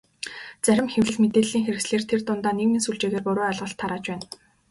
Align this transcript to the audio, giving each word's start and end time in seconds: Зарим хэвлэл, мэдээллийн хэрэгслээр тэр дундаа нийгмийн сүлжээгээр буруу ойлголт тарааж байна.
Зарим 0.65 0.87
хэвлэл, 0.93 1.21
мэдээллийн 1.23 1.65
хэрэгслээр 1.65 2.03
тэр 2.09 2.21
дундаа 2.25 2.53
нийгмийн 2.55 2.85
сүлжээгээр 2.85 3.25
буруу 3.25 3.45
ойлголт 3.49 3.77
тарааж 3.79 4.05
байна. 4.09 4.25